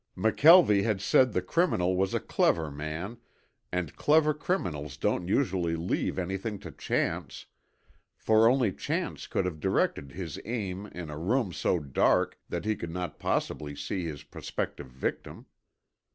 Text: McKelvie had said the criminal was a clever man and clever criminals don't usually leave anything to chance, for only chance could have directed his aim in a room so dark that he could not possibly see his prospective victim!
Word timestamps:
McKelvie 0.17 0.81
had 0.83 0.99
said 0.99 1.31
the 1.31 1.43
criminal 1.43 1.95
was 1.95 2.15
a 2.15 2.19
clever 2.19 2.71
man 2.71 3.19
and 3.71 3.95
clever 3.95 4.33
criminals 4.33 4.97
don't 4.97 5.27
usually 5.27 5.75
leave 5.75 6.17
anything 6.17 6.57
to 6.57 6.71
chance, 6.71 7.45
for 8.17 8.49
only 8.49 8.73
chance 8.73 9.27
could 9.27 9.45
have 9.45 9.59
directed 9.59 10.13
his 10.13 10.39
aim 10.43 10.87
in 10.87 11.11
a 11.11 11.19
room 11.19 11.53
so 11.53 11.77
dark 11.77 12.39
that 12.49 12.65
he 12.65 12.75
could 12.75 12.89
not 12.89 13.19
possibly 13.19 13.75
see 13.75 14.03
his 14.03 14.23
prospective 14.23 14.87
victim! 14.89 15.45